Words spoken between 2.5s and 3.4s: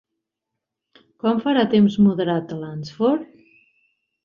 a Lansford?